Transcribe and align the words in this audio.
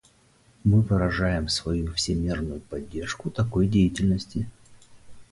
Мы 0.63 0.81
выражаем 0.81 1.47
свою 1.47 1.93
всемерную 1.93 2.59
поддержку 2.59 3.29
такой 3.29 3.67
деятельности. 3.67 4.49